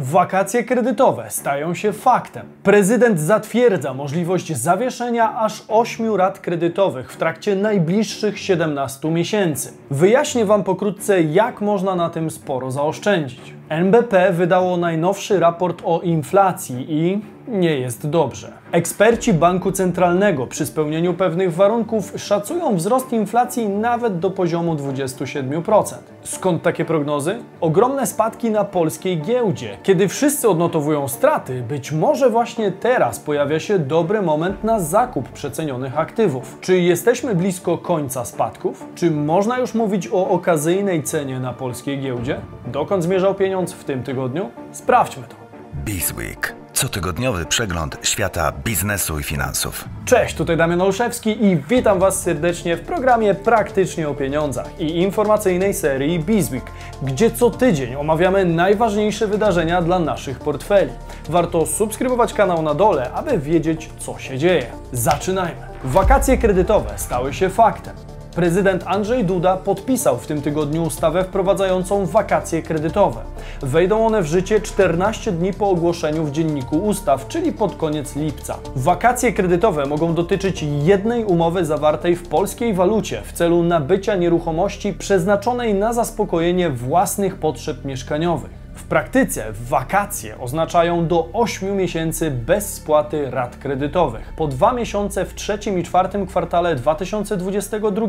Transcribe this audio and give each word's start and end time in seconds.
Wakacje 0.00 0.64
kredytowe 0.64 1.30
stają 1.30 1.74
się 1.74 1.92
faktem. 1.92 2.46
Prezydent 2.62 3.20
zatwierdza 3.20 3.94
możliwość 3.94 4.56
zawieszenia 4.56 5.38
aż 5.38 5.64
8 5.68 6.14
rat 6.14 6.38
kredytowych 6.38 7.12
w 7.12 7.16
trakcie 7.16 7.56
najbliższych 7.56 8.38
17 8.38 9.10
miesięcy. 9.10 9.72
Wyjaśnię 9.90 10.44
Wam 10.44 10.64
pokrótce, 10.64 11.22
jak 11.22 11.60
można 11.60 11.94
na 11.94 12.10
tym 12.10 12.30
sporo 12.30 12.70
zaoszczędzić. 12.70 13.57
NBP 13.68 14.32
wydało 14.32 14.76
najnowszy 14.76 15.40
raport 15.40 15.82
o 15.84 16.00
inflacji 16.00 16.86
i 16.88 17.20
nie 17.48 17.78
jest 17.78 18.08
dobrze. 18.08 18.52
Eksperci 18.72 19.32
Banku 19.32 19.72
Centralnego 19.72 20.46
przy 20.46 20.66
spełnieniu 20.66 21.14
pewnych 21.14 21.54
warunków 21.54 22.12
szacują 22.16 22.76
wzrost 22.76 23.12
inflacji 23.12 23.68
nawet 23.68 24.18
do 24.18 24.30
poziomu 24.30 24.74
27%. 24.74 25.94
Skąd 26.22 26.62
takie 26.62 26.84
prognozy? 26.84 27.38
Ogromne 27.60 28.06
spadki 28.06 28.50
na 28.50 28.64
polskiej 28.64 29.20
giełdzie. 29.22 29.76
Kiedy 29.82 30.08
wszyscy 30.08 30.48
odnotowują 30.48 31.08
straty, 31.08 31.62
być 31.62 31.92
może 31.92 32.30
właśnie 32.30 32.72
teraz 32.72 33.20
pojawia 33.20 33.60
się 33.60 33.78
dobry 33.78 34.22
moment 34.22 34.64
na 34.64 34.80
zakup 34.80 35.28
przecenionych 35.28 35.98
aktywów. 35.98 36.58
Czy 36.60 36.80
jesteśmy 36.80 37.34
blisko 37.34 37.78
końca 37.78 38.24
spadków? 38.24 38.86
Czy 38.94 39.10
można 39.10 39.58
już 39.58 39.74
mówić 39.74 40.08
o 40.12 40.28
okazyjnej 40.28 41.02
cenie 41.02 41.40
na 41.40 41.52
polskiej 41.52 42.00
giełdzie? 42.00 42.40
Dokąd 42.66 43.04
zmierzał 43.04 43.34
pieniądz 43.34 43.57
w 43.66 43.84
tym 43.84 44.02
tygodniu? 44.02 44.50
Sprawdźmy 44.72 45.22
to. 45.28 45.36
Bizweek. 45.84 46.54
Cotygodniowy 46.72 47.46
przegląd 47.46 47.96
świata 48.02 48.52
biznesu 48.64 49.18
i 49.18 49.22
finansów. 49.22 49.88
Cześć, 50.04 50.34
tutaj 50.34 50.56
Damian 50.56 50.80
Olszewski 50.80 51.44
i 51.44 51.56
witam 51.56 51.98
Was 51.98 52.22
serdecznie 52.22 52.76
w 52.76 52.80
programie 52.80 53.34
Praktycznie 53.34 54.08
o 54.08 54.14
Pieniądzach 54.14 54.80
i 54.80 54.96
informacyjnej 54.96 55.74
serii 55.74 56.18
Bizweek, 56.18 56.64
gdzie 57.02 57.30
co 57.30 57.50
tydzień 57.50 57.94
omawiamy 57.94 58.44
najważniejsze 58.44 59.26
wydarzenia 59.26 59.82
dla 59.82 59.98
naszych 59.98 60.38
portfeli. 60.38 60.92
Warto 61.28 61.66
subskrybować 61.66 62.34
kanał 62.34 62.62
na 62.62 62.74
dole, 62.74 63.12
aby 63.12 63.38
wiedzieć, 63.38 63.90
co 63.98 64.18
się 64.18 64.38
dzieje. 64.38 64.66
Zaczynajmy. 64.92 65.68
Wakacje 65.84 66.38
kredytowe 66.38 66.90
stały 66.96 67.34
się 67.34 67.50
faktem. 67.50 67.94
Prezydent 68.38 68.84
Andrzej 68.86 69.24
Duda 69.24 69.56
podpisał 69.56 70.18
w 70.18 70.26
tym 70.26 70.42
tygodniu 70.42 70.82
ustawę 70.82 71.24
wprowadzającą 71.24 72.06
wakacje 72.06 72.62
kredytowe. 72.62 73.20
Wejdą 73.62 74.06
one 74.06 74.22
w 74.22 74.26
życie 74.26 74.60
14 74.60 75.32
dni 75.32 75.52
po 75.52 75.70
ogłoszeniu 75.70 76.24
w 76.24 76.30
Dzienniku 76.30 76.76
Ustaw, 76.76 77.28
czyli 77.28 77.52
pod 77.52 77.76
koniec 77.76 78.16
lipca. 78.16 78.58
Wakacje 78.76 79.32
kredytowe 79.32 79.86
mogą 79.86 80.14
dotyczyć 80.14 80.64
jednej 80.82 81.24
umowy 81.24 81.64
zawartej 81.64 82.16
w 82.16 82.28
polskiej 82.28 82.74
walucie 82.74 83.22
w 83.24 83.32
celu 83.32 83.62
nabycia 83.62 84.16
nieruchomości 84.16 84.92
przeznaczonej 84.92 85.74
na 85.74 85.92
zaspokojenie 85.92 86.70
własnych 86.70 87.36
potrzeb 87.36 87.84
mieszkaniowych. 87.84 88.57
W 88.78 88.84
praktyce 88.84 89.44
wakacje 89.52 90.38
oznaczają 90.38 91.06
do 91.06 91.28
8 91.32 91.76
miesięcy 91.76 92.30
bez 92.30 92.74
spłaty 92.74 93.30
rat 93.30 93.56
kredytowych, 93.56 94.32
po 94.36 94.46
2 94.46 94.72
miesiące 94.72 95.24
w 95.24 95.34
trzecim 95.34 95.78
i 95.78 95.82
czwartym 95.82 96.26
kwartale 96.26 96.74
2022 96.74 98.06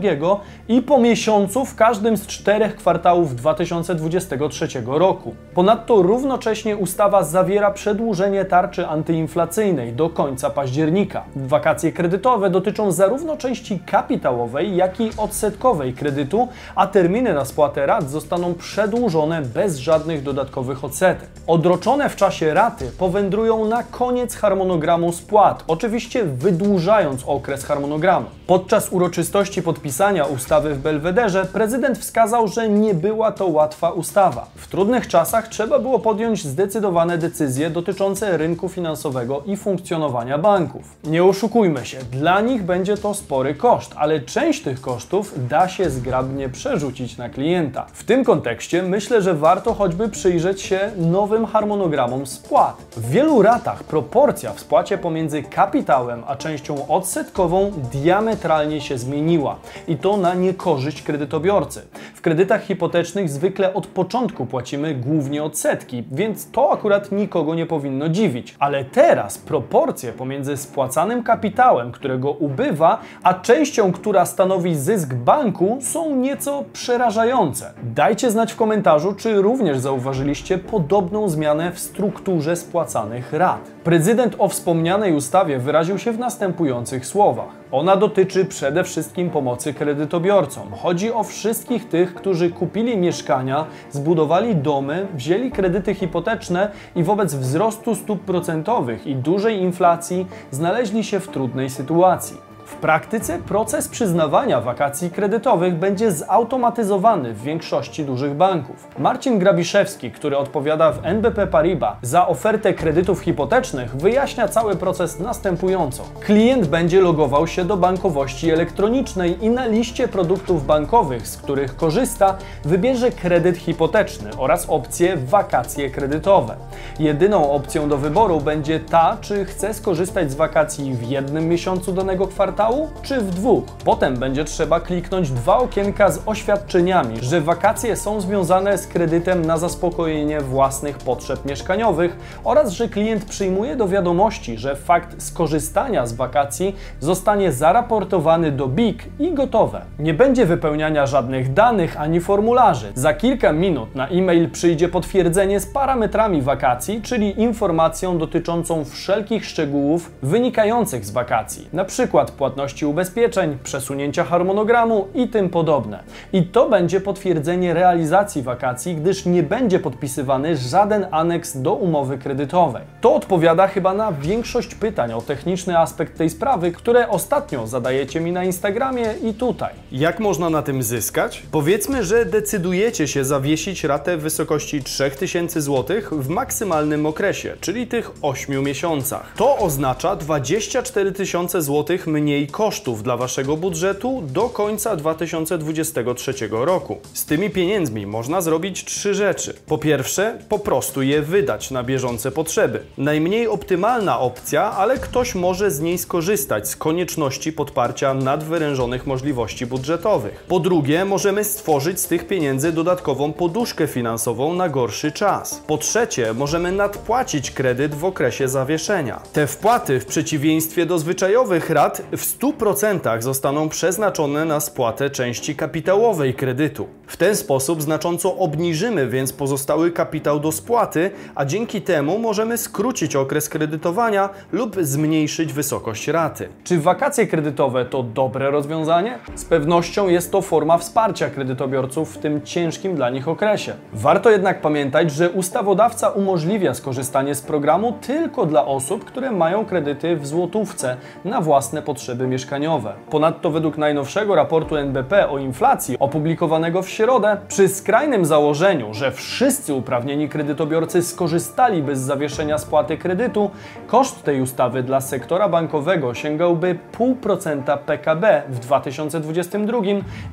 i 0.68 0.82
po 0.82 1.00
miesiącu 1.00 1.66
w 1.66 1.76
każdym 1.76 2.18
z 2.18 2.28
czterech 2.28 2.76
kwartałów 2.76 3.36
2023 3.36 4.68
roku. 4.86 5.36
Ponadto 5.54 6.02
równocześnie 6.02 6.78
ustawa 6.78 7.24
zawiera 7.24 7.72
przedłużenie 7.72 8.46
tarczy 8.46 8.88
antyinflacyjnej 8.88 9.94
do 9.94 10.10
końca 10.10 10.50
października. 10.50 11.24
Wakacje 11.36 11.92
kredytowe 11.92 12.50
dotyczą 12.50 12.92
zarówno 12.92 13.38
części 13.38 13.80
kapitałowej, 13.80 14.76
jak 14.76 15.00
i 15.00 15.10
odsetkowej 15.18 15.94
kredytu, 15.94 16.48
a 16.76 16.88
terminy 16.88 17.34
na 17.34 17.46
spłatę 17.46 17.86
rat 17.86 18.10
zostaną 18.10 18.54
przedłużone 18.54 19.42
bez 19.42 19.78
żadnych 19.78 20.24
dodatkowych 20.24 20.59
odsetek. 20.84 21.30
Odroczone 21.48 22.10
w 22.10 22.16
czasie 22.16 22.54
raty 22.54 22.92
powędrują 22.98 23.66
na 23.66 23.84
koniec 23.84 24.36
harmonogramu 24.36 25.12
spłat, 25.12 25.64
oczywiście 25.68 26.24
wydłużając 26.24 27.24
okres 27.26 27.66
harmonogramu. 27.66 28.39
Podczas 28.50 28.92
uroczystości 28.92 29.62
podpisania 29.62 30.26
ustawy 30.26 30.76
w 30.76 30.80
Belwederze 30.80 31.46
prezydent 31.46 31.98
wskazał, 31.98 32.48
że 32.48 32.70
nie 32.70 32.94
była 32.94 33.32
to 33.32 33.48
łatwa 33.48 33.90
ustawa. 33.90 34.48
W 34.56 34.68
trudnych 34.68 35.08
czasach 35.08 35.48
trzeba 35.48 35.80
było 35.80 36.00
podjąć 36.00 36.44
zdecydowane 36.44 37.18
decyzje 37.18 37.70
dotyczące 37.70 38.38
rynku 38.38 38.70
finansowego 38.70 39.44
i 39.46 39.58
funkcjonowania 39.58 40.38
banków. 40.38 40.98
Nie 41.04 41.24
oszukujmy 41.24 41.86
się, 41.86 41.98
dla 42.12 42.42
nich 42.42 42.64
będzie 42.64 42.98
to 42.98 43.14
spory 43.14 43.56
koszt, 43.56 43.94
ale 43.98 44.20
część 44.20 44.64
tych 44.64 44.82
kosztów 44.82 45.48
da 45.50 45.68
się 45.68 45.90
zgrabnie 45.90 46.50
przerzucić 46.50 47.18
na 47.18 47.30
klienta. 47.30 47.86
W 47.94 48.04
tym 48.04 48.24
kontekście 48.24 48.84
myślę, 48.84 49.22
że 49.22 49.34
warto 49.34 49.74
choćby 49.74 50.10
przyjrzeć 50.10 50.62
się 50.62 50.92
nowym 50.98 51.46
harmonogramom 51.46 52.28
spłat. 52.28 52.78
W 52.98 53.10
wielu 53.10 53.42
ratach 53.42 53.84
proporcja 53.84 54.54
w 54.54 54.60
spłacie 54.60 54.98
pomiędzy 54.98 55.44
kapitałem 55.44 56.24
a 56.28 56.36
częścią 56.36 56.88
odsetkową 56.88 57.72
diametralnie 57.92 58.39
się 58.80 58.98
zmieniła 58.98 59.56
i 59.88 59.98
to 59.98 60.18
na 60.18 60.34
niekorzyść 60.34 61.02
kredytobiorcy. 61.02 61.82
W 62.16 62.22
kredytach 62.22 62.64
hipotecznych 62.64 63.30
zwykle 63.30 63.74
od 63.74 63.88
początku 63.88 64.46
płacimy 64.46 64.96
głównie 64.96 65.44
odsetki, 65.44 66.04
więc 66.12 66.52
to 66.52 66.72
akurat 66.72 67.12
nikogo 67.12 67.56
nie 67.56 67.66
powinno 67.66 68.10
dziwić. 68.10 68.56
Ale 68.60 68.86
teraz 68.86 69.38
proporcje 69.38 70.12
pomiędzy 70.12 70.58
spłacanym 70.58 71.24
kapitałem, 71.24 71.92
którego 71.92 72.32
ubywa, 72.32 73.02
a 73.24 73.34
częścią, 73.34 73.92
która 73.92 74.26
stanowi 74.26 74.76
zysk 74.76 75.14
banku, 75.14 75.78
są 75.82 76.16
nieco 76.16 76.64
przerażające. 76.74 77.74
Dajcie 77.84 78.32
znać 78.32 78.54
w 78.54 78.56
komentarzu, 78.56 79.14
czy 79.14 79.42
również 79.42 79.80
zauważyliście 79.80 80.58
podobną 80.58 81.30
zmianę 81.30 81.72
w 81.72 81.80
strukturze 81.80 82.56
spłacanych 82.56 83.34
rat. 83.34 83.72
Prezydent 83.84 84.36
o 84.38 84.48
wspomnianej 84.48 85.14
ustawie 85.14 85.60
wyraził 85.60 85.98
się 85.98 86.12
w 86.12 86.20
następujących 86.20 87.06
słowach. 87.06 87.60
Ona 87.72 87.96
dotyczy 87.96 88.46
przede 88.46 88.84
wszystkim 88.84 89.30
pomocy 89.30 89.74
kredytobiorcom. 89.74 90.72
Chodzi 90.72 91.14
o 91.14 91.24
wszystkich 91.24 91.90
tych, 91.90 92.14
którzy 92.14 92.50
kupili 92.50 92.98
mieszkania, 92.98 93.66
zbudowali 93.92 94.56
domy, 94.56 95.08
wzięli 95.14 95.52
kredyty 95.52 95.94
hipoteczne 95.94 96.72
i 96.96 97.04
wobec 97.04 97.36
wzrostu 97.36 97.96
stóp 97.96 98.22
procentowych 98.22 99.08
i 99.08 99.16
dużej 99.16 99.62
inflacji 99.62 100.28
znaleźli 100.52 101.04
się 101.04 101.20
w 101.20 101.28
trudnej 101.28 101.70
sytuacji. 101.70 102.49
W 102.70 102.76
praktyce 102.76 103.40
proces 103.40 103.88
przyznawania 103.88 104.62
wakacji 104.62 105.12
kredytowych 105.12 105.76
będzie 105.76 106.12
zautomatyzowany 106.12 107.34
w 107.34 107.42
większości 107.42 108.06
dużych 108.06 108.34
banków. 108.34 108.88
Marcin 109.00 109.40
Grabiszewski, 109.40 110.12
który 110.12 110.38
odpowiada 110.38 110.92
w 110.92 111.06
NBP 111.06 111.48
Paribas 111.48 111.98
za 112.02 112.28
ofertę 112.28 112.74
kredytów 112.74 113.20
hipotecznych, 113.20 113.96
wyjaśnia 113.96 114.48
cały 114.48 114.76
proces 114.76 115.20
następująco. 115.20 116.04
Klient 116.20 116.68
będzie 116.68 117.02
logował 117.02 117.48
się 117.48 117.66
do 117.66 117.78
bankowości 117.78 118.52
elektronicznej 118.52 119.46
i 119.46 119.50
na 119.50 119.68
liście 119.68 120.08
produktów 120.08 120.66
bankowych, 120.66 121.28
z 121.28 121.38
których 121.38 121.76
korzysta, 121.76 122.38
wybierze 122.66 123.12
kredyt 123.12 123.58
hipoteczny 123.58 124.30
oraz 124.38 124.66
opcję 124.70 125.18
wakacje 125.18 125.90
kredytowe. 125.90 126.56
Jedyną 127.00 127.52
opcją 127.52 127.90
do 127.90 127.98
wyboru 127.98 128.42
będzie 128.42 128.80
ta, 128.80 129.18
czy 129.22 129.46
chce 129.46 129.74
skorzystać 129.74 130.32
z 130.32 130.36
wakacji 130.36 130.94
w 130.94 131.04
jednym 131.04 131.48
miesiącu 131.48 131.92
danego 131.92 132.28
kwartału, 132.28 132.59
czy 133.02 133.22
w 133.22 133.30
dwóch. 133.30 133.64
Potem 133.86 134.18
będzie 134.18 134.46
trzeba 134.46 134.80
kliknąć 134.80 135.32
dwa 135.32 135.58
okienka 135.58 136.12
z 136.12 136.22
oświadczeniami, 136.26 137.16
że 137.22 137.42
wakacje 137.42 137.96
są 137.96 138.22
związane 138.22 138.78
z 138.78 138.88
kredytem 138.88 139.46
na 139.46 139.58
zaspokojenie 139.58 140.42
własnych 140.42 140.98
potrzeb 140.98 141.46
mieszkaniowych 141.46 142.18
oraz 142.44 142.72
że 142.72 142.90
klient 142.90 143.26
przyjmuje 143.26 143.76
do 143.76 143.88
wiadomości, 143.88 144.58
że 144.58 144.76
fakt 144.76 145.24
skorzystania 145.24 146.06
z 146.06 146.14
wakacji 146.14 146.76
zostanie 147.00 147.52
zaraportowany 147.52 148.52
do 148.52 148.68
BIK 148.68 149.04
i 149.20 149.34
gotowe. 149.34 149.82
Nie 150.00 150.14
będzie 150.14 150.46
wypełniania 150.46 151.06
żadnych 151.06 151.54
danych 151.54 152.02
ani 152.02 152.20
formularzy. 152.20 152.92
Za 152.96 153.14
kilka 153.14 153.54
minut 153.54 153.96
na 153.96 154.08
e-mail 154.08 154.50
przyjdzie 154.50 154.90
potwierdzenie 154.90 155.60
z 155.60 155.66
parametrami 155.66 156.42
wakacji, 156.42 157.02
czyli 157.02 157.42
informacją 157.42 158.18
dotyczącą 158.18 158.86
wszelkich 158.86 159.46
szczegółów 159.46 160.12
wynikających 160.22 161.06
z 161.06 161.12
wakacji, 161.12 161.68
na 161.74 161.86
przykład 161.86 162.32
płatności 162.32 162.49
płatności 162.50 162.86
ubezpieczeń, 162.86 163.58
przesunięcia 163.64 164.24
harmonogramu 164.24 165.08
i 165.16 165.28
tym 165.28 165.50
podobne. 165.50 166.04
I 166.34 166.44
to 166.44 166.70
będzie 166.70 167.02
potwierdzenie 167.02 167.74
realizacji 167.74 168.42
wakacji, 168.42 168.96
gdyż 168.96 169.26
nie 169.26 169.44
będzie 169.44 169.80
podpisywany 169.80 170.58
żaden 170.58 171.06
aneks 171.12 171.58
do 171.58 171.74
umowy 171.74 172.18
kredytowej. 172.18 172.84
To 173.02 173.16
odpowiada 173.16 173.68
chyba 173.68 173.94
na 173.94 174.12
większość 174.12 174.76
pytań 174.76 175.14
o 175.14 175.22
techniczny 175.22 175.80
aspekt 175.80 176.18
tej 176.18 176.30
sprawy, 176.30 176.72
które 176.72 177.10
ostatnio 177.10 177.68
zadajecie 177.68 178.20
mi 178.20 178.32
na 178.32 178.44
Instagramie 178.44 179.14
i 179.24 179.34
tutaj. 179.34 179.74
Jak 179.92 180.20
można 180.20 180.50
na 180.50 180.62
tym 180.62 180.84
zyskać? 180.84 181.44
Powiedzmy, 181.52 182.04
że 182.04 182.26
decydujecie 182.26 183.08
się 183.08 183.26
zawiesić 183.26 183.84
ratę 183.84 184.18
w 184.18 184.22
wysokości 184.22 184.84
3000 184.84 185.62
zł 185.62 185.98
w 186.12 186.30
maksymalnym 186.30 187.06
okresie, 187.06 187.58
czyli 187.62 187.88
tych 187.88 188.12
8 188.22 188.64
miesiącach. 188.64 189.34
To 189.38 189.58
oznacza 189.58 190.16
24 190.16 191.12
tysiące 191.12 191.62
złotych 191.62 192.08
mniej 192.08 192.39
kosztów 192.48 193.04
dla 193.04 193.18
Waszego 193.18 193.58
budżetu 193.58 194.22
do 194.22 194.50
końca 194.50 194.96
2023 194.96 196.34
roku. 196.52 196.98
Z 197.14 197.26
tymi 197.26 197.50
pieniędzmi 197.50 198.06
można 198.06 198.42
zrobić 198.42 198.86
trzy 198.86 199.14
rzeczy. 199.14 199.54
Po 199.66 199.78
pierwsze, 199.78 200.40
po 200.50 200.60
prostu 200.60 201.02
je 201.02 201.22
wydać 201.22 201.72
na 201.72 201.84
bieżące 201.84 202.32
potrzeby. 202.32 202.84
Najmniej 202.98 203.48
optymalna 203.48 204.20
opcja, 204.20 204.72
ale 204.72 204.98
ktoś 204.98 205.36
może 205.36 205.72
z 205.72 205.80
niej 205.80 205.98
skorzystać 205.98 206.70
z 206.70 206.76
konieczności 206.76 207.54
podparcia 207.54 208.14
nadwyrężonych 208.14 209.08
możliwości 209.08 209.66
budżetowych. 209.66 210.46
Po 210.48 210.60
drugie, 210.60 211.06
możemy 211.06 211.44
stworzyć 211.44 212.00
z 212.00 212.08
tych 212.08 212.28
pieniędzy 212.28 212.72
dodatkową 212.72 213.34
poduszkę 213.34 213.88
finansową 213.88 214.54
na 214.54 214.70
gorszy 214.70 215.12
czas. 215.12 215.64
Po 215.68 215.78
trzecie, 215.78 216.34
możemy 216.34 216.72
nadpłacić 216.72 217.52
kredyt 217.52 217.96
w 217.96 218.06
okresie 218.06 218.48
zawieszenia. 218.48 219.22
Te 219.34 219.48
wpłaty, 219.48 220.00
w 220.00 220.06
przeciwieństwie 220.06 220.86
do 220.86 221.00
zwyczajowych 221.00 221.70
rat, 221.70 222.02
w 222.18 222.26
100% 222.38 223.22
zostaną 223.22 223.70
przeznaczone 223.70 224.46
na 224.46 224.60
spłatę 224.60 225.10
części 225.10 225.56
kapitałowej 225.56 226.34
kredytu. 226.34 226.88
W 227.08 227.18
ten 227.18 227.36
sposób 227.36 227.82
znacząco 227.82 228.38
obniżymy 228.38 229.08
więc 229.08 229.34
pozostały 229.34 229.92
kapitał 229.92 230.40
do 230.40 230.52
spłaty, 230.52 231.12
a 231.36 231.46
dzięki 231.46 231.82
temu 231.82 232.20
możemy 232.20 232.58
skrócić 232.58 233.16
okres 233.16 233.50
kredytowania 233.50 234.30
lub 234.52 234.76
zmniejszyć 234.82 235.54
wysokość 235.54 236.08
raty. 236.08 236.50
Czy 236.64 236.80
wakacje 236.80 237.28
kredytowe 237.28 237.86
to 237.86 238.04
dobre 238.04 238.52
rozwiązanie? 238.52 239.20
Z 239.36 239.46
pewnością 239.46 240.08
jest 240.08 240.32
to 240.32 240.42
forma 240.42 240.78
wsparcia 240.78 241.30
kredytobiorców 241.30 242.16
w 242.16 242.18
tym 242.18 242.42
ciężkim 242.42 242.96
dla 242.96 243.10
nich 243.10 243.28
okresie. 243.28 243.74
Warto 243.94 244.30
jednak 244.30 244.62
pamiętać, 244.62 245.12
że 245.12 245.30
ustawodawca 245.30 246.10
umożliwia 246.10 246.74
skorzystanie 246.74 247.36
z 247.36 247.42
programu 247.42 247.94
tylko 248.02 248.46
dla 248.46 248.66
osób, 248.66 249.06
które 249.06 249.32
mają 249.32 249.66
kredyty 249.66 250.16
w 250.16 250.28
złotówce 250.28 250.98
na 251.26 251.42
własne 251.42 251.82
potrzeby 251.82 252.19
mieszkaniowe. 252.28 252.94
Ponadto 253.10 253.52
według 253.52 253.78
najnowszego 253.78 254.36
raportu 254.36 254.76
NBP 254.76 255.30
o 255.30 255.38
inflacji 255.38 255.98
opublikowanego 256.00 256.82
w 256.82 256.90
środę, 256.90 257.38
przy 257.48 257.68
skrajnym 257.70 258.26
założeniu, 258.26 258.94
że 258.94 259.12
wszyscy 259.12 259.74
uprawnieni 259.74 260.30
kredytobiorcy 260.30 261.04
skorzystaliby 261.04 261.96
z 261.96 262.00
zawieszenia 262.00 262.58
spłaty 262.58 262.98
kredytu, 262.98 263.52
koszt 263.88 264.24
tej 264.24 264.42
ustawy 264.42 264.84
dla 264.84 265.02
sektora 265.02 265.50
bankowego 265.50 266.14
sięgałby 266.14 266.80
0,5% 267.00 267.78
PKB 267.78 268.44
w 268.50 268.60
2022 268.60 269.78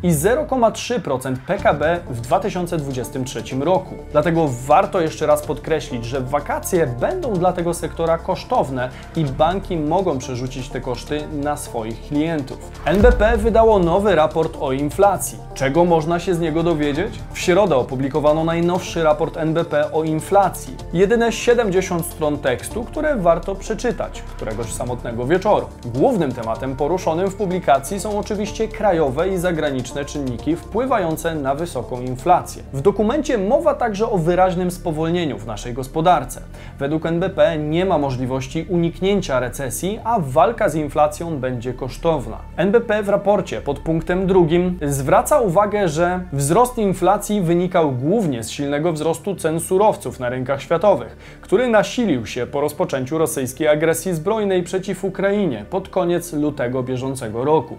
i 0.03 0.11
0,3% 0.11 1.37
PKB 1.47 2.01
w 2.11 2.21
2023 2.21 3.43
roku. 3.61 3.95
Dlatego 4.13 4.49
warto 4.67 5.01
jeszcze 5.01 5.27
raz 5.27 5.43
podkreślić, 5.43 6.05
że 6.05 6.21
wakacje 6.21 6.87
będą 6.87 7.33
dla 7.33 7.53
tego 7.53 7.75
sektora 7.75 8.19
kosztowne 8.19 8.91
i 9.17 9.25
banki 9.25 9.77
mogą 9.77 10.19
przerzucić 10.19 10.69
te 10.69 10.81
koszty 10.81 11.29
na 11.33 11.57
swoich 11.67 12.03
klientów. 12.09 12.59
NBP 12.85 13.37
wydało 13.37 13.79
nowy 13.79 14.15
raport 14.15 14.57
o 14.61 14.73
inflacji. 14.73 15.39
Czego 15.55 15.85
można 15.85 16.21
się 16.21 16.35
z 16.35 16.41
niego 16.41 16.63
dowiedzieć? 16.63 17.19
W 17.33 17.39
środę 17.39 17.77
opublikowano 17.77 18.45
najnowszy 18.45 19.03
raport 19.03 19.37
NBP 19.37 19.93
o 19.93 20.05
inflacji. 20.05 20.77
Jedyne 20.93 21.33
70 21.33 22.07
stron 22.07 22.39
tekstu, 22.39 22.85
które 22.85 23.17
warto 23.17 23.55
przeczytać 23.55 24.23
któregoś 24.37 24.73
samotnego 24.73 25.27
wieczoru. 25.27 25.67
Głównym 25.85 26.33
tematem 26.33 26.77
poruszonym 26.77 27.31
w 27.31 27.35
publikacji 27.35 28.01
są 28.01 28.19
oczywiście 28.19 28.69
krajowe 28.69 29.29
i 29.29 29.39
zagraniczne 29.39 30.05
czynniki 30.05 30.57
wpływające 30.57 31.35
na 31.35 31.55
wysoką 31.55 32.01
inflację. 32.01 32.63
W 32.73 32.81
dokumencie 32.81 33.39
mowa 33.39 33.75
także 33.75 34.11
o 34.11 34.19
wyraźnym 34.19 34.71
spowolnieniu 34.71 35.39
w 35.39 35.47
naszej 35.47 35.73
gospodarce. 35.73 36.41
Według 36.79 37.07
NBP 37.07 37.59
nie 37.59 37.85
ma 37.85 37.99
możliwości 37.99 38.67
uniknięcia 38.69 39.41
recesji, 39.41 40.01
a 40.05 40.19
walka 40.21 40.69
z 40.69 40.75
inflacją 40.75 41.39
będzie 41.39 41.56
kosztowna. 41.75 42.39
NBP 42.57 43.03
w 43.03 43.09
raporcie 43.09 43.61
pod 43.61 43.79
punktem 43.79 44.27
drugim 44.27 44.79
zwraca 44.83 45.41
uwagę, 45.41 45.89
że 45.89 46.21
wzrost 46.33 46.79
inflacji 46.79 47.41
wynikał 47.41 47.93
głównie 47.93 48.43
z 48.43 48.51
silnego 48.51 48.93
wzrostu 48.93 49.35
cen 49.35 49.61
surowców 49.61 50.21
na 50.21 50.29
rynkach 50.29 50.63
światowych, 50.63 51.39
który 51.41 51.69
nasilił 51.69 52.27
się 52.27 52.47
po 52.47 52.61
rozpoczęciu 52.61 53.19
rosyjskiej 53.19 53.69
agresji 53.69 54.15
zbrojnej 54.15 54.63
przeciw 54.63 55.05
Ukrainie 55.05 55.65
pod 55.71 55.89
koniec 55.89 56.33
lutego 56.33 56.83
bieżącego 56.83 57.45
roku. 57.45 57.77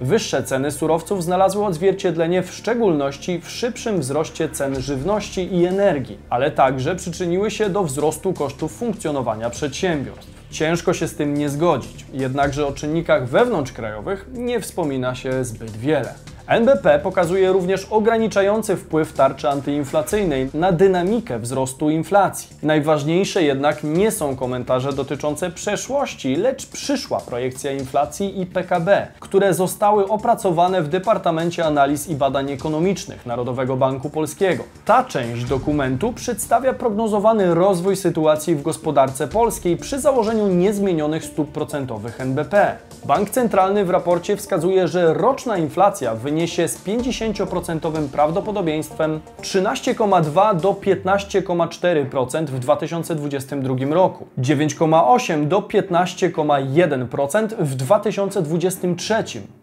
Wyższe 0.00 0.42
ceny 0.42 0.70
surowców 0.70 1.24
znalazły 1.24 1.64
odzwierciedlenie 1.64 2.42
w 2.42 2.54
szczególności 2.54 3.40
w 3.40 3.50
szybszym 3.50 4.00
wzroście 4.00 4.48
cen 4.48 4.80
żywności 4.80 5.54
i 5.56 5.64
energii, 5.64 6.18
ale 6.30 6.50
także 6.50 6.96
przyczyniły 6.96 7.50
się 7.50 7.70
do 7.70 7.84
wzrostu 7.84 8.32
kosztów 8.32 8.72
funkcjonowania 8.72 9.50
przedsiębiorstw. 9.50 10.37
Ciężko 10.50 10.94
się 10.94 11.08
z 11.08 11.14
tym 11.14 11.34
nie 11.34 11.48
zgodzić, 11.48 12.04
jednakże 12.12 12.66
o 12.66 12.72
czynnikach 12.72 13.28
wewnątrzkrajowych 13.28 14.26
nie 14.32 14.60
wspomina 14.60 15.14
się 15.14 15.44
zbyt 15.44 15.76
wiele. 15.76 16.14
NBP 16.48 16.98
pokazuje 16.98 17.52
również 17.52 17.86
ograniczający 17.90 18.76
wpływ 18.76 19.12
tarczy 19.12 19.48
antyinflacyjnej 19.48 20.50
na 20.54 20.72
dynamikę 20.72 21.38
wzrostu 21.38 21.90
inflacji. 21.90 22.56
Najważniejsze 22.62 23.42
jednak 23.42 23.84
nie 23.84 24.10
są 24.10 24.36
komentarze 24.36 24.92
dotyczące 24.92 25.50
przeszłości, 25.50 26.36
lecz 26.36 26.66
przyszła 26.66 27.20
projekcja 27.20 27.72
inflacji 27.72 28.40
i 28.40 28.46
PKB, 28.46 29.06
które 29.20 29.54
zostały 29.54 30.08
opracowane 30.08 30.82
w 30.82 30.88
Departamencie 30.88 31.66
Analiz 31.66 32.08
i 32.08 32.14
Badań 32.14 32.50
Ekonomicznych 32.50 33.26
Narodowego 33.26 33.76
Banku 33.76 34.10
Polskiego. 34.10 34.64
Ta 34.84 35.04
część 35.04 35.44
dokumentu 35.44 36.12
przedstawia 36.12 36.72
prognozowany 36.72 37.54
rozwój 37.54 37.96
sytuacji 37.96 38.54
w 38.54 38.62
gospodarce 38.62 39.28
polskiej 39.28 39.76
przy 39.76 40.00
założeniu 40.00 40.48
niezmienionych 40.48 41.24
stóp 41.24 41.52
procentowych 41.52 42.20
NBP. 42.20 42.76
Bank 43.04 43.30
Centralny 43.30 43.84
w 43.84 43.90
raporcie 43.90 44.36
wskazuje, 44.36 44.88
że 44.88 45.14
roczna 45.14 45.58
inflacja 45.58 46.14
wyniesie 46.38 46.68
z 46.68 46.84
50% 46.84 48.08
prawdopodobieństwem 48.08 49.20
13,2 49.42 50.60
do 50.60 50.72
15,4% 50.72 52.46
w 52.46 52.58
2022 52.58 53.94
roku, 53.94 54.26
9,8 54.38 55.48
do 55.48 55.60
15,1% 55.60 57.48
w 57.58 57.74
2023 57.74 59.14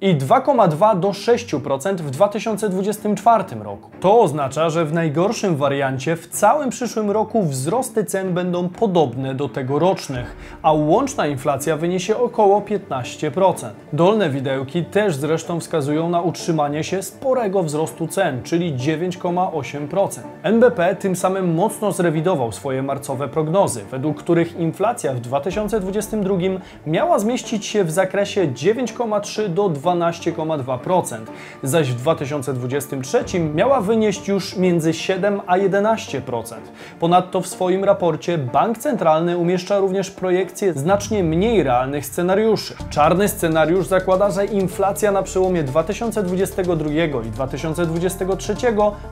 i 0.02 0.16
2,2 0.16 1.00
do 1.00 1.10
6% 1.10 1.96
w 1.96 2.12
2024 2.12 3.44
roku. 3.64 3.90
To 4.00 4.22
oznacza, 4.22 4.70
że 4.70 4.86
w 4.86 4.94
najgorszym 4.94 5.56
wariancie 5.56 6.16
w 6.16 6.28
całym 6.28 6.70
przyszłym 6.70 7.12
roku 7.12 7.44
wzrosty 7.44 8.04
cen 8.04 8.34
będą 8.34 8.70
podobne 8.70 9.36
do 9.36 9.50
tegorocznych, 9.50 10.36
a 10.62 10.74
łączna 10.74 11.28
inflacja 11.28 11.78
wyniesie 11.78 12.18
około 12.18 12.62
15%. 12.62 13.70
Dolne 13.94 14.30
widełki 14.30 14.86
też 14.86 15.16
zresztą 15.16 15.60
wskazują 15.60 16.10
na 16.10 16.22
utrzymanie 16.22 16.65
się 16.84 17.04
sporego 17.04 17.64
wzrostu 17.64 18.08
cen, 18.08 18.44
czyli 18.44 18.74
9,8%. 18.74 20.20
NBP 20.44 20.96
tym 20.96 21.16
samym 21.16 21.54
mocno 21.54 21.92
zrewidował 21.92 22.52
swoje 22.52 22.84
marcowe 22.84 23.28
prognozy, 23.28 23.82
według 23.92 24.18
których 24.18 24.60
inflacja 24.60 25.14
w 25.14 25.20
2022 25.20 26.36
miała 26.88 27.20
zmieścić 27.20 27.66
się 27.66 27.84
w 27.84 27.92
zakresie 27.92 28.48
9,3 28.48 29.50
do 29.50 29.70
12,2%, 29.70 31.18
zaś 31.64 31.92
w 31.92 31.96
2023 31.96 33.24
miała 33.56 33.82
wynieść 33.82 34.28
już 34.28 34.58
między 34.58 34.94
7 34.94 35.42
a 35.48 35.58
11%. 35.58 36.56
Ponadto 37.00 37.42
w 37.42 37.48
swoim 37.48 37.84
raporcie 37.84 38.38
Bank 38.38 38.78
Centralny 38.78 39.38
umieszcza 39.38 39.80
również 39.80 40.12
projekcje 40.12 40.74
znacznie 40.74 41.24
mniej 41.24 41.64
realnych 41.64 42.06
scenariuszy. 42.06 42.76
Czarny 42.90 43.28
scenariusz 43.28 43.88
zakłada, 43.88 44.32
że 44.32 44.46
inflacja 44.46 45.12
na 45.12 45.24
przełomie 45.24 45.64
2022 46.64 47.24
i 47.24 47.32
2023 47.32 48.56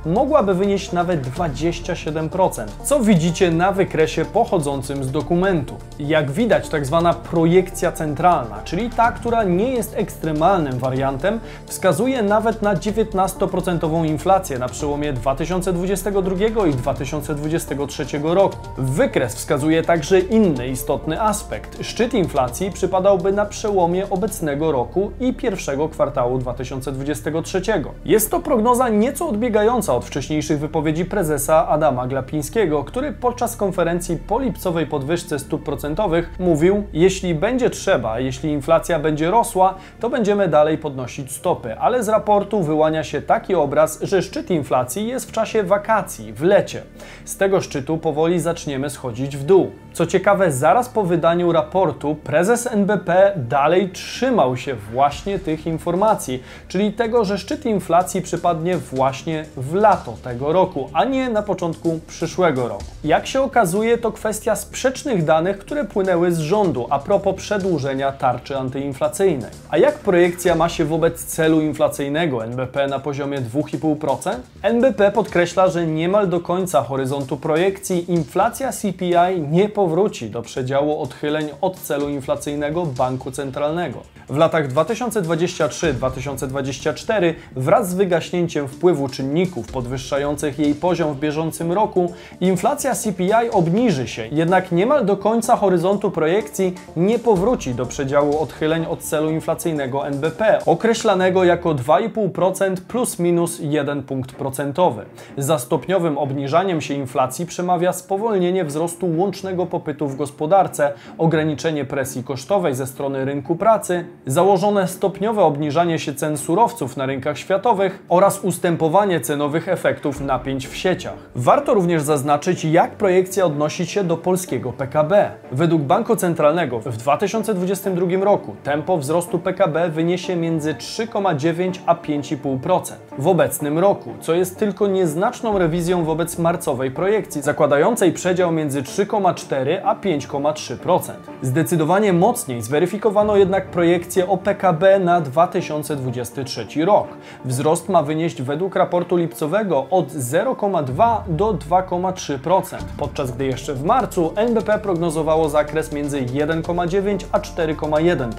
mogłaby 0.06 0.54
wynieść 0.54 0.92
nawet 0.92 1.28
27%, 1.28 2.66
co 2.84 3.00
widzicie 3.00 3.52
na 3.52 3.72
wykresie 3.72 4.26
pochodzącym 4.26 5.04
z 5.04 5.12
dokumentu. 5.12 5.76
Jak 6.00 6.32
widać, 6.32 6.70
tak 6.70 6.86
zwana 6.86 7.14
projekcja 7.14 7.92
centralna, 7.92 8.62
czyli 8.64 8.90
ta, 8.90 9.12
która 9.12 9.44
nie 9.44 9.72
jest 9.72 9.96
ekstremalnym 9.98 10.80
wariantem, 10.80 11.40
wskazuje 11.66 12.22
nawet 12.22 12.62
na 12.62 12.76
19% 12.76 14.06
inflację 14.06 14.60
na 14.60 14.70
przełomie 14.70 15.14
2022 15.14 16.68
i 16.68 16.74
2023 16.74 18.06
roku. 18.24 18.58
Wykres 18.78 19.36
wskazuje 19.36 19.84
także 19.84 20.20
inny 20.20 20.68
istotny 20.68 21.22
aspekt. 21.22 21.78
Szczyt 21.82 22.14
inflacji 22.14 22.72
przypadałby 22.72 23.32
na 23.32 23.46
przełomie 23.46 24.10
obecnego 24.10 24.72
roku 24.72 25.12
i 25.20 25.34
pierwszego 25.34 25.90
kwartału 25.90 26.38
2023 26.38 27.33
2023. 27.42 27.94
Jest 28.06 28.32
to 28.32 28.40
prognoza 28.40 28.90
nieco 28.90 29.28
odbiegająca 29.28 29.96
od 29.96 30.06
wcześniejszych 30.06 30.60
wypowiedzi 30.60 31.06
prezesa 31.06 31.68
Adama 31.68 32.08
Glapińskiego, 32.08 32.84
który 32.84 33.12
podczas 33.12 33.56
konferencji 33.56 34.18
po 34.18 34.40
lipcowej 34.40 34.88
podwyżce 34.88 35.40
stóp 35.40 35.64
procentowych 35.64 36.40
mówił: 36.40 36.84
Jeśli 36.94 37.36
będzie 37.36 37.70
trzeba, 37.70 38.20
jeśli 38.20 38.50
inflacja 38.50 39.00
będzie 39.00 39.32
rosła, 39.32 39.76
to 40.00 40.10
będziemy 40.10 40.48
dalej 40.48 40.78
podnosić 40.78 41.32
stopy, 41.32 41.80
ale 41.80 42.04
z 42.04 42.10
raportu 42.10 42.64
wyłania 42.64 43.04
się 43.04 43.22
taki 43.22 43.56
obraz, 43.56 44.02
że 44.02 44.22
szczyt 44.22 44.52
inflacji 44.52 45.08
jest 45.08 45.30
w 45.30 45.32
czasie 45.32 45.64
wakacji, 45.64 46.34
w 46.34 46.42
lecie. 46.42 46.84
Z 47.26 47.38
tego 47.38 47.62
szczytu 47.62 47.98
powoli 47.98 48.40
zaczniemy 48.40 48.90
schodzić 48.90 49.38
w 49.38 49.44
dół. 49.44 49.72
Co 49.94 50.06
ciekawe, 50.06 50.52
zaraz 50.52 50.90
po 50.90 51.04
wydaniu 51.04 51.52
raportu 51.52 52.16
prezes 52.16 52.68
NBP 52.68 53.34
dalej 53.36 53.90
trzymał 53.90 54.58
się 54.58 54.76
właśnie 54.76 55.40
tych 55.40 55.68
informacji, 55.68 56.44
czyli 56.68 56.94
tego, 56.94 57.26
że 57.26 57.38
szczyt 57.38 57.66
inflacji 57.66 58.22
przypadnie 58.22 58.78
właśnie 58.78 59.46
w 59.58 59.74
lato 59.74 60.14
tego 60.24 60.54
roku, 60.54 60.90
a 60.94 61.06
nie 61.06 61.30
na 61.30 61.42
początku 61.42 62.00
przyszłego 62.08 62.68
roku. 62.68 62.84
Jak 63.04 63.28
się 63.28 63.42
okazuje, 63.42 63.98
to 63.98 64.12
kwestia 64.12 64.56
sprzecznych 64.56 65.26
danych, 65.26 65.58
które 65.58 65.86
płynęły 65.86 66.32
z 66.32 66.40
rządu 66.40 66.88
a 66.90 67.00
propos 67.00 67.36
przedłużenia 67.36 68.12
tarczy 68.12 68.58
antyinflacyjnej. 68.58 69.52
A 69.70 69.78
jak 69.78 70.00
projekcja 70.00 70.56
ma 70.56 70.70
się 70.70 70.86
wobec 70.86 71.26
celu 71.26 71.62
inflacyjnego 71.62 72.44
NBP 72.44 72.88
na 72.88 73.00
poziomie 73.00 73.42
2,5%? 73.42 74.32
NBP 74.62 75.12
podkreśla, 75.12 75.68
że 75.68 75.88
niemal 75.88 76.28
do 76.28 76.40
końca 76.40 76.84
horyzontu 76.84 77.38
projekcji 77.38 78.12
inflacja 78.12 78.72
CPI 78.72 79.42
nie 79.52 79.70
powróci 79.84 80.30
do 80.30 80.42
przedziału 80.42 81.02
odchyleń 81.02 81.50
od 81.62 81.80
celu 81.80 82.10
inflacyjnego 82.10 82.86
banku 82.86 83.32
centralnego. 83.32 84.00
W 84.30 84.38
latach 84.38 84.68
2023-2024 84.68 87.34
wraz 87.56 87.90
z 87.90 87.94
wygaśnięciem 87.94 88.68
wpływu 88.68 89.08
czynników 89.08 89.72
podwyższających 89.72 90.60
jej 90.60 90.76
poziom 90.76 91.14
w 91.14 91.20
bieżącym 91.20 91.72
roku, 91.72 92.14
inflacja 92.42 92.96
CPI 92.96 93.50
obniży 93.52 94.08
się, 94.08 94.28
jednak 94.32 94.72
niemal 94.72 95.06
do 95.06 95.18
końca 95.18 95.56
horyzontu 95.56 96.12
projekcji 96.12 96.74
nie 96.96 97.20
powróci 97.20 97.74
do 97.74 97.86
przedziału 97.86 98.40
odchyleń 98.40 98.86
od 98.86 99.00
celu 99.00 99.32
inflacyjnego 99.32 100.08
NBP, 100.08 100.60
określanego 100.66 101.44
jako 101.44 101.76
2,5% 101.76 102.76
plus 102.76 103.20
minus 103.20 103.60
1 103.60 104.04
punkt 104.04 104.32
procentowy. 104.32 105.06
Za 105.38 105.60
stopniowym 105.60 106.18
obniżaniem 106.18 106.82
się 106.82 106.94
inflacji 106.94 107.46
przemawia 107.46 107.94
spowolnienie 107.94 108.66
wzrostu 108.66 109.18
łącznego 109.18 109.66
popytu 109.74 110.08
w 110.08 110.16
gospodarce, 110.16 110.94
ograniczenie 111.18 111.86
presji 111.86 112.24
kosztowej 112.24 112.76
ze 112.76 112.88
strony 112.88 113.26
rynku 113.26 113.56
pracy, 113.56 114.06
założone 114.26 114.88
stopniowe 114.88 115.44
obniżanie 115.44 116.00
się 116.00 116.14
cen 116.14 116.38
surowców 116.38 116.98
na 116.98 117.06
rynkach 117.06 117.38
światowych 117.38 118.04
oraz 118.10 118.40
ustępowanie 118.40 119.22
cenowych 119.22 119.68
efektów 119.68 120.22
napięć 120.22 120.68
w 120.68 120.76
sieciach. 120.76 121.14
Warto 121.36 121.74
również 121.74 122.02
zaznaczyć, 122.02 122.66
jak 122.66 122.92
projekcja 122.92 123.46
odnosi 123.46 123.86
się 123.86 124.04
do 124.04 124.18
polskiego 124.18 124.74
PKB. 124.74 125.32
Według 125.52 125.82
Banku 125.82 126.16
Centralnego 126.16 126.80
w 126.80 126.98
2022 126.98 128.24
roku 128.24 128.56
tempo 128.64 128.98
wzrostu 128.98 129.40
PKB 129.40 129.90
wyniesie 129.90 130.36
między 130.36 130.74
3,9 130.74 131.80
a 131.86 131.96
5,5% 131.96 132.94
w 133.18 133.28
obecnym 133.28 133.80
roku, 133.80 134.14
co 134.22 134.34
jest 134.34 134.60
tylko 134.60 134.88
nieznaczną 134.88 135.58
rewizją 135.58 136.04
wobec 136.04 136.38
marcowej 136.38 136.92
projekcji, 136.92 137.42
zakładającej 137.42 138.12
przedział 138.12 138.52
między 138.52 138.82
3,4 138.82 139.63
a 139.84 139.96
5,3%. 139.96 141.14
Zdecydowanie 141.42 142.14
mocniej 142.14 142.62
zweryfikowano 142.62 143.38
jednak 143.38 143.68
projekcję 143.68 144.30
o 144.30 144.38
PKB 144.38 145.00
na 145.00 145.22
2023 145.22 146.86
rok. 146.86 147.08
Wzrost 147.46 147.90
ma 147.90 148.04
wynieść 148.04 148.42
według 148.42 148.76
raportu 148.76 149.16
lipcowego 149.16 149.86
od 149.90 150.08
0,2 150.08 151.18
do 151.28 151.54
2,3%, 151.54 152.78
podczas 152.98 153.32
gdy 153.32 153.46
jeszcze 153.46 153.74
w 153.74 153.84
marcu 153.84 154.34
NBP 154.36 154.80
prognozowało 154.80 155.50
zakres 155.50 155.92
między 155.92 156.22
1,9 156.22 157.26
a 157.32 157.40
4,1%. 157.40 158.30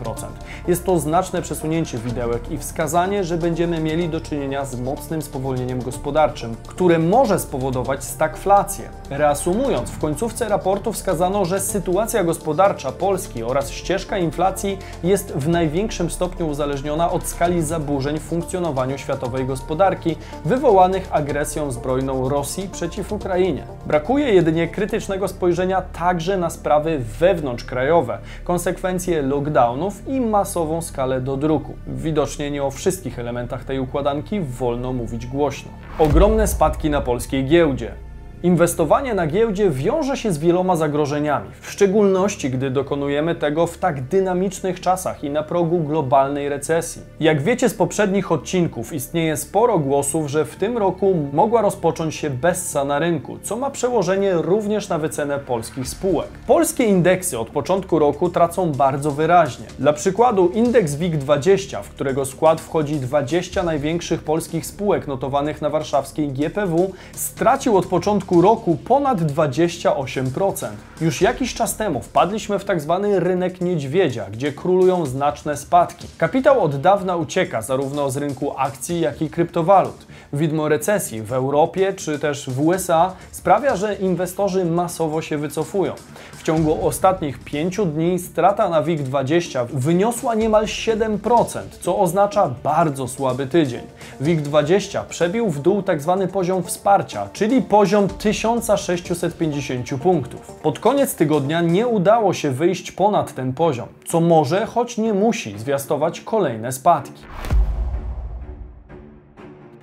Jest 0.69 0.87
to 0.87 0.99
znaczne 0.99 1.43
przesunięcie 1.43 1.99
widełek 1.99 2.51
i 2.51 2.59
wskazanie, 2.59 3.25
że 3.25 3.39
będziemy 3.39 3.81
mieli 3.81 4.09
do 4.09 4.21
czynienia 4.21 4.65
z 4.65 4.81
mocnym 4.81 5.23
spowolnieniem 5.23 5.83
gospodarczym, 5.83 6.57
które 6.67 6.99
może 6.99 7.39
spowodować 7.39 8.05
stagflację. 8.05 8.89
Reasumując, 9.11 9.91
w 9.91 9.99
końcówce 9.99 10.49
raportu 10.49 10.93
wskazano, 10.93 11.14
że 11.45 11.61
sytuacja 11.61 12.25
gospodarcza 12.25 12.93
Polski 12.93 13.43
oraz 13.43 13.71
ścieżka 13.71 14.19
inflacji 14.19 14.79
jest 15.05 15.33
w 15.33 15.49
największym 15.49 16.11
stopniu 16.11 16.49
uzależniona 16.49 17.11
od 17.11 17.27
skali 17.27 17.63
zaburzeń 17.63 18.19
w 18.19 18.23
funkcjonowaniu 18.23 18.99
światowej 18.99 19.47
gospodarki 19.47 20.17
wywołanych 20.45 21.09
agresją 21.11 21.71
zbrojną 21.71 22.29
Rosji 22.29 22.69
przeciw 22.69 23.13
Ukrainie. 23.13 23.67
Brakuje 23.87 24.35
jedynie 24.35 24.69
krytycznego 24.69 25.29
spojrzenia 25.29 25.83
także 25.83 26.37
na 26.37 26.51
sprawy 26.51 26.99
wewnątrzkrajowe, 26.99 28.19
konsekwencje 28.45 29.23
lockdownów 29.23 30.09
i 30.09 30.21
masową 30.21 30.83
skalę 30.83 31.21
dodruku. 31.21 31.75
Widocznie 31.87 32.51
nie 32.51 32.65
o 32.65 32.71
wszystkich 32.71 33.19
elementach 33.19 33.65
tej 33.65 33.79
układanki 33.79 34.41
wolno 34.41 34.93
mówić 34.93 35.27
głośno. 35.27 35.71
Ogromne 35.99 36.47
spadki 36.47 36.91
na 36.91 37.01
polskiej 37.01 37.47
giełdzie. 37.47 38.04
Inwestowanie 38.45 39.15
na 39.15 39.27
giełdzie 39.27 39.71
wiąże 39.71 40.17
się 40.17 40.33
z 40.33 40.39
wieloma 40.39 40.77
zagrożeniami, 40.77 41.51
w 41.61 41.71
szczególności 41.71 42.51
gdy 42.51 42.71
dokonujemy 42.71 43.35
tego 43.35 43.67
w 43.67 43.79
tak 43.79 44.03
dynamicznych 44.03 44.81
czasach 44.81 45.25
i 45.25 45.31
na 45.31 45.43
progu 45.43 45.81
globalnej 45.81 46.49
recesji. 46.49 47.03
Jak 47.21 47.43
wiecie 47.43 47.69
z 47.69 47.75
poprzednich 47.75 48.33
odcinków, 48.33 48.93
istnieje 48.93 49.37
sporo 49.37 49.79
głosów, 49.79 50.31
że 50.31 50.45
w 50.45 50.57
tym 50.57 50.79
roku 50.79 51.15
mogła 51.33 51.63
rozpocząć 51.63 52.15
się 52.15 52.31
bessa 52.31 52.85
na 52.85 52.99
rynku, 52.99 53.39
co 53.43 53.57
ma 53.57 53.71
przełożenie 53.71 54.33
również 54.35 54.89
na 54.89 54.99
wycenę 54.99 55.39
polskich 55.39 55.89
spółek. 55.89 56.29
Polskie 56.47 56.85
indeksy 56.85 57.39
od 57.39 57.51
początku 57.51 57.99
roku 57.99 58.31
tracą 58.31 58.73
bardzo 58.73 59.11
wyraźnie. 59.11 59.67
Dla 59.79 59.93
przykładu 59.93 60.49
indeks 60.49 60.95
WIG20, 60.95 61.83
w 61.83 61.91
którego 61.91 62.25
skład 62.25 62.61
wchodzi 62.61 62.97
20 62.97 63.63
największych 63.63 64.23
polskich 64.23 64.67
spółek 64.67 65.07
notowanych 65.07 65.63
na 65.63 65.71
warszawskiej 65.71 66.29
GPW, 66.29 66.93
stracił 67.13 67.77
od 67.77 67.87
początku 67.87 68.34
roku 68.43 68.77
ponad 68.77 69.21
28%. 69.21 70.69
Już 71.01 71.21
jakiś 71.21 71.55
czas 71.55 71.77
temu 71.77 72.01
wpadliśmy 72.01 72.59
w 72.59 72.65
tak 72.65 72.81
zwany 72.81 73.21
rynek 73.21 73.61
niedźwiedzia, 73.61 74.27
gdzie 74.33 74.53
królują 74.53 75.07
znaczne 75.07 75.57
spadki. 75.57 76.09
Kapitał 76.19 76.61
od 76.61 76.81
dawna 76.81 77.17
ucieka 77.17 77.63
zarówno 77.63 78.11
z 78.11 78.17
rynku 78.17 78.55
akcji, 78.57 79.01
jak 79.01 79.23
i 79.23 79.31
kryptowalut. 79.31 80.07
Widmo 80.33 80.69
recesji 80.69 81.23
w 81.23 81.33
Europie 81.33 81.93
czy 81.93 82.19
też 82.19 82.51
w 82.51 82.61
USA 82.61 83.13
sprawia, 83.31 83.77
że 83.77 83.95
inwestorzy 83.95 84.65
masowo 84.65 85.23
się 85.23 85.39
wycofują. 85.39 85.93
W 86.33 86.43
ciągu 86.43 86.87
ostatnich 86.87 87.39
pięciu 87.39 87.87
dni 87.87 88.19
strata 88.19 88.69
na 88.69 88.83
WIG20 88.83 89.67
wyniosła 89.67 90.35
niemal 90.35 90.65
7%, 90.65 91.61
co 91.81 91.99
oznacza 91.99 92.51
bardzo 92.65 93.09
słaby 93.09 93.47
tydzień. 93.47 93.83
WIG20 94.23 95.05
przebił 95.05 95.51
w 95.51 95.61
dół. 95.61 95.83
Tak 95.83 96.01
poziom 96.33 96.63
wsparcia, 96.63 97.29
czyli 97.33 97.63
poziom 97.63 98.09
1650 98.19 100.03
punktów. 100.03 100.53
Pod 100.63 100.79
koniec 100.79 101.15
tygodnia 101.15 101.61
nie 101.61 101.87
udało 101.87 102.35
się 102.35 102.51
wyjść 102.51 102.93
ponad 102.93 103.35
ten 103.35 103.53
poziom, 103.53 103.89
co 104.07 104.21
może, 104.21 104.67
choć 104.67 104.99
nie 104.99 105.15
musi, 105.15 105.59
zwiastować 105.59 106.21
kolejne 106.21 106.73
spadki 106.73 107.23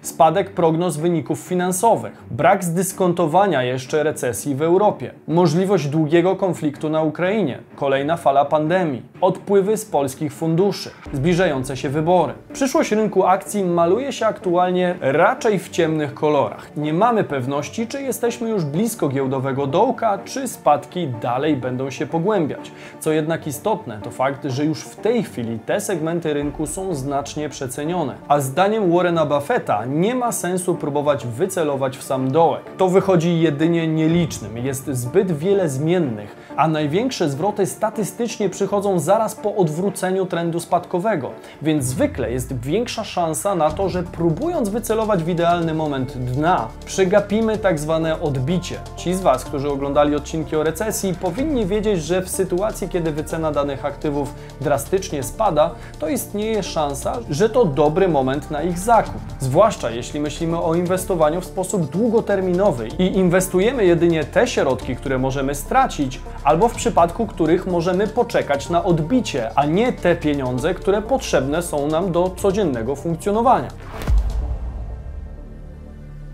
spadek 0.02 0.54
prognoz 0.54 0.98
wyników 0.98 1.40
finansowych, 1.40 2.24
brak 2.32 2.64
zdyskontowania 2.64 3.64
jeszcze 3.64 4.04
recesji 4.04 4.56
w 4.56 4.62
Europie, 4.62 5.12
możliwość 5.28 5.88
długiego 5.88 6.36
konfliktu 6.36 6.90
na 6.90 7.02
Ukrainie, 7.02 7.60
kolejna 7.76 8.18
fala 8.18 8.46
pandemii, 8.46 9.02
odpływy 9.22 9.78
z 9.78 9.86
polskich 9.86 10.34
funduszy, 10.34 10.90
zbliżające 11.14 11.78
się 11.78 11.90
wybory. 11.90 12.34
Przyszłość 12.54 12.92
rynku 12.92 13.26
akcji 13.26 13.64
maluje 13.64 14.14
się 14.14 14.26
aktualnie 14.26 14.96
raczej 15.02 15.60
w 15.60 15.70
ciemnych 15.70 16.14
kolorach. 16.14 16.78
Nie 16.78 16.94
mamy 16.94 17.24
pewności, 17.24 17.88
czy 17.88 18.02
jesteśmy 18.02 18.50
już 18.50 18.66
blisko 18.66 19.10
giełdowego 19.10 19.68
dołka, 19.68 20.20
czy 20.26 20.48
spadki 20.48 21.08
dalej 21.08 21.58
będą 21.58 21.90
się 21.90 22.06
pogłębiać. 22.06 22.72
Co 23.00 23.12
jednak 23.12 23.48
istotne, 23.48 24.00
to 24.04 24.12
fakt, 24.12 24.46
że 24.46 24.66
już 24.66 24.84
w 24.84 24.96
tej 24.96 25.24
chwili 25.24 25.60
te 25.60 25.82
segmenty 25.82 26.34
rynku 26.34 26.68
są 26.68 26.96
znacznie 26.96 27.50
przecenione. 27.50 28.16
A 28.28 28.40
zdaniem 28.40 28.92
Warrena 28.92 29.26
Buffetta 29.26 29.86
nie 29.92 30.16
ma 30.16 30.32
sensu 30.32 30.76
próbować 30.76 31.28
wycelować 31.28 31.98
w 31.98 32.04
sam 32.04 32.32
dołek. 32.32 32.64
To 32.78 32.88
wychodzi 32.88 33.40
jedynie 33.40 33.88
nielicznym, 33.88 34.58
jest 34.58 34.88
zbyt 34.88 35.32
wiele 35.32 35.70
zmiennych, 35.70 36.36
a 36.58 36.68
największe 36.68 37.30
zwroty 37.30 37.66
statystycznie 37.66 38.50
przychodzą 38.50 39.00
zaraz 39.00 39.36
po 39.36 39.56
odwróceniu 39.56 40.26
trendu 40.26 40.60
spadkowego, 40.60 41.32
więc 41.62 41.86
zwykle 41.86 42.32
jest 42.32 42.60
większa 42.60 43.04
szansa 43.04 43.56
na 43.56 43.72
to, 43.72 43.90
że 43.90 44.04
próbując 44.04 44.70
wycelować 44.70 45.24
w 45.24 45.30
idealny 45.30 45.74
moment 45.74 46.18
dna, 46.18 46.68
przegapimy 46.86 47.58
tak 47.58 47.80
zwane 47.80 48.22
odbicie. 48.22 48.80
Ci 48.96 49.14
z 49.14 49.22
Was, 49.22 49.46
którzy 49.46 49.70
oglądali 49.70 50.16
odcinki 50.16 50.56
o 50.56 50.64
recesji, 50.64 51.14
powinni 51.14 51.66
wiedzieć, 51.66 52.04
że 52.04 52.22
w 52.22 52.30
sytuacji, 52.30 52.90
kiedy 52.90 53.12
wycena 53.12 53.52
danych 53.52 53.86
aktywów 53.86 54.34
drastycznie 54.62 55.24
spada, 55.24 55.72
to 56.00 56.10
istnieje 56.10 56.64
szansa, 56.64 57.18
że 57.30 57.50
to 57.50 57.66
dobry 57.66 58.08
moment 58.08 58.52
na 58.52 58.64
ich 58.64 58.80
zakup. 58.80 59.22
Zwłaszcza 59.42 59.92
jeśli 59.92 60.20
myślimy 60.20 60.62
o 60.62 60.76
inwestowaniu 60.76 61.42
w 61.42 61.46
sposób 61.46 61.90
długoterminowy 61.90 62.88
i 62.88 63.18
inwestujemy 63.18 63.86
jedynie 63.86 64.24
te 64.24 64.48
środki, 64.48 64.96
które 64.96 65.18
możemy 65.18 65.56
stracić, 65.56 66.22
albo 66.44 66.68
w 66.68 66.76
przypadku 66.76 67.28
których 67.28 67.68
możemy 67.68 68.08
poczekać 68.08 68.70
na 68.70 68.84
odbicie, 68.84 69.52
a 69.56 69.66
nie 69.66 69.94
te 69.94 70.16
pieniądze, 70.16 70.74
które 70.74 71.02
potrzebne 71.02 71.62
są 71.62 71.88
nam 71.88 72.12
do 72.12 72.30
codziennego 72.38 72.96
funkcjonowania. 72.96 73.68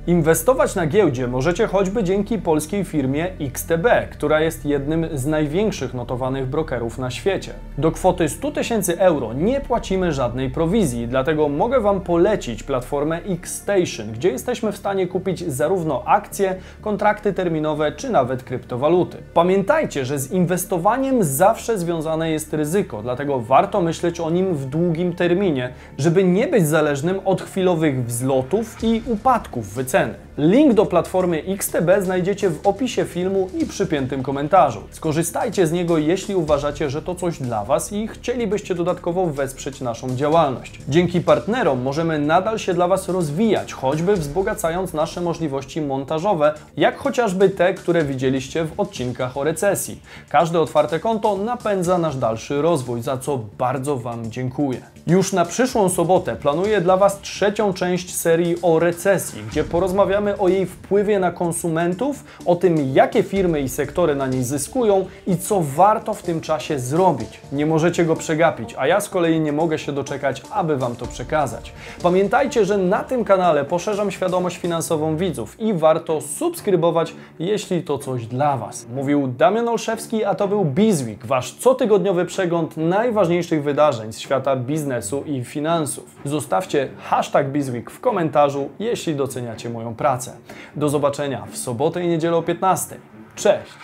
Inwestować 0.08 0.76
na 0.76 0.88
giełdzie 0.88 1.28
możecie 1.28 1.68
choćby 1.68 2.04
dzięki 2.04 2.38
polskiej 2.38 2.84
firmie 2.84 3.28
XTB, 3.42 3.88
która 4.12 4.42
jest 4.42 4.66
jednym 4.66 5.08
z 5.14 5.26
największych 5.26 5.94
notowanych 5.94 6.48
brokerów 6.48 6.98
na 6.98 7.12
świecie. 7.12 7.54
Do 7.78 7.92
kwoty 7.92 8.30
100 8.30 8.52
tysięcy 8.52 9.00
euro 9.00 9.34
nie 9.34 9.62
płacimy 9.62 10.12
żadnej 10.12 10.50
prowizji, 10.50 11.08
dlatego 11.08 11.50
mogę 11.50 11.80
Wam 11.80 12.02
polecić 12.02 12.64
platformę 12.64 13.20
XStation, 13.26 14.12
gdzie 14.14 14.30
jesteśmy 14.30 14.72
w 14.72 14.78
stanie 14.78 15.08
kupić 15.08 15.54
zarówno 15.54 16.04
akcje, 16.06 16.56
kontrakty 16.82 17.34
terminowe 17.34 17.92
czy 17.92 18.10
nawet 18.10 18.44
kryptowaluty. 18.44 19.18
Pamiętajcie, 19.34 20.06
że 20.06 20.20
z 20.20 20.32
inwestowaniem 20.32 21.24
zawsze 21.24 21.78
związane 21.78 22.32
jest 22.32 22.54
ryzyko, 22.54 23.02
dlatego 23.02 23.40
warto 23.40 23.82
myśleć 23.82 24.20
o 24.20 24.30
nim 24.30 24.56
w 24.56 24.66
długim 24.66 25.14
terminie, 25.16 25.70
żeby 25.98 26.24
nie 26.24 26.48
być 26.48 26.68
zależnym 26.68 27.20
od 27.26 27.42
chwilowych 27.42 28.06
wzlotów 28.06 28.84
i 28.84 29.02
upadków 29.08 29.74
wyceny 29.74 29.97
ceny. 29.98 30.27
Link 30.38 30.74
do 30.74 30.86
platformy 30.86 31.44
XTB 31.48 31.90
znajdziecie 32.02 32.50
w 32.50 32.68
opisie 32.68 33.06
filmu 33.06 33.50
i 33.58 33.66
przypiętym 33.66 34.24
komentarzu. 34.24 34.84
Skorzystajcie 34.92 35.68
z 35.68 35.72
niego, 35.72 35.98
jeśli 35.98 36.36
uważacie, 36.36 36.90
że 36.90 37.02
to 37.02 37.16
coś 37.16 37.40
dla 37.40 37.66
Was 37.66 37.94
i 37.94 38.08
chcielibyście 38.08 38.76
dodatkowo 38.76 39.26
wesprzeć 39.28 39.82
naszą 39.82 40.16
działalność. 40.16 40.80
Dzięki 40.90 41.22
partnerom 41.22 41.82
możemy 41.82 42.20
nadal 42.20 42.60
się 42.60 42.74
dla 42.74 42.88
Was 42.88 43.10
rozwijać, 43.10 43.74
choćby 43.74 44.16
wzbogacając 44.16 44.94
nasze 44.94 45.22
możliwości 45.22 45.82
montażowe, 45.82 46.54
jak 46.78 46.98
chociażby 46.98 47.50
te, 47.50 47.74
które 47.74 48.04
widzieliście 48.04 48.66
w 48.66 48.80
odcinkach 48.80 49.38
o 49.38 49.44
recesji. 49.44 50.02
Każde 50.30 50.60
otwarte 50.60 51.00
konto 51.00 51.38
napędza 51.38 51.98
nasz 51.98 52.16
dalszy 52.16 52.62
rozwój, 52.62 53.02
za 53.02 53.18
co 53.18 53.40
bardzo 53.58 53.98
Wam 53.98 54.32
dziękuję. 54.32 54.82
Już 55.08 55.34
na 55.34 55.46
przyszłą 55.46 55.90
sobotę 55.90 56.36
planuję 56.36 56.82
dla 56.82 56.98
Was 56.98 57.22
trzecią 57.22 57.74
część 57.74 58.16
serii 58.16 58.56
o 58.62 58.80
recesji, 58.80 59.44
gdzie 59.52 59.64
porozmawiamy 59.64 60.27
o 60.38 60.48
jej 60.48 60.66
wpływie 60.66 61.20
na 61.20 61.32
konsumentów, 61.32 62.24
o 62.46 62.56
tym, 62.56 62.94
jakie 62.94 63.24
firmy 63.24 63.62
i 63.62 63.70
sektory 63.70 64.16
na 64.16 64.28
niej 64.28 64.44
zyskują 64.44 65.06
i 65.28 65.38
co 65.38 65.62
warto 65.62 66.14
w 66.14 66.24
tym 66.24 66.42
czasie 66.42 66.80
zrobić. 66.80 67.42
Nie 67.52 67.66
możecie 67.66 68.06
go 68.06 68.16
przegapić, 68.16 68.76
a 68.78 68.88
ja 68.88 69.02
z 69.02 69.10
kolei 69.10 69.40
nie 69.40 69.52
mogę 69.52 69.80
się 69.80 69.92
doczekać, 69.92 70.42
aby 70.52 70.78
Wam 70.78 70.96
to 70.96 71.08
przekazać. 71.08 71.74
Pamiętajcie, 72.04 72.66
że 72.66 72.78
na 72.78 73.04
tym 73.04 73.26
kanale 73.26 73.66
poszerzam 73.66 74.12
świadomość 74.12 74.58
finansową 74.58 75.18
widzów 75.18 75.60
i 75.60 75.74
warto 75.74 76.22
subskrybować, 76.22 77.14
jeśli 77.40 77.84
to 77.84 77.98
coś 77.98 78.26
dla 78.26 78.58
Was. 78.58 78.88
Mówił 78.96 79.28
Damian 79.28 79.68
Olszewski, 79.68 80.26
a 80.26 80.36
to 80.36 80.48
był 80.48 80.66
Bizweek, 80.66 81.26
Wasz 81.26 81.56
cotygodniowy 81.60 82.26
przegląd 82.26 82.78
najważniejszych 82.78 83.64
wydarzeń 83.64 84.14
z 84.14 84.20
świata 84.20 84.56
biznesu 84.56 85.24
i 85.26 85.44
finansów. 85.44 86.16
Zostawcie 86.26 86.90
hashtag 87.00 87.52
Bizweek 87.52 87.92
w 87.92 88.00
komentarzu, 88.00 88.70
jeśli 88.80 89.16
doceniacie 89.16 89.70
moją 89.70 89.96
pracę. 90.18 90.38
Do 90.76 90.90
zobaczenia 90.90 91.46
w 91.52 91.58
sobotę 91.58 92.04
i 92.04 92.08
niedzielę 92.08 92.38
o 92.38 92.42
15. 92.42 92.98
Cześć! 93.36 93.78